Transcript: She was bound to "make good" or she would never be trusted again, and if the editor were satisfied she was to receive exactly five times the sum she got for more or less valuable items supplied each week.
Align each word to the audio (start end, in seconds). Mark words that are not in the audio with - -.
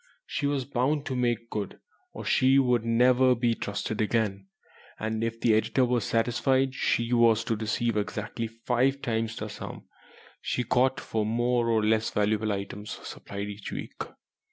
She 0.25 0.47
was 0.47 0.65
bound 0.65 1.05
to 1.05 1.15
"make 1.15 1.51
good" 1.51 1.79
or 2.11 2.25
she 2.25 2.57
would 2.57 2.83
never 2.83 3.35
be 3.35 3.53
trusted 3.53 4.01
again, 4.01 4.47
and 4.97 5.23
if 5.23 5.39
the 5.39 5.53
editor 5.53 5.85
were 5.85 6.01
satisfied 6.01 6.73
she 6.73 7.13
was 7.13 7.43
to 7.43 7.55
receive 7.55 7.95
exactly 7.95 8.47
five 8.47 9.03
times 9.03 9.35
the 9.35 9.47
sum 9.47 9.83
she 10.41 10.63
got 10.63 10.99
for 10.99 11.23
more 11.23 11.69
or 11.69 11.85
less 11.85 12.09
valuable 12.09 12.51
items 12.51 12.97
supplied 13.07 13.47
each 13.49 13.71
week. 13.71 14.01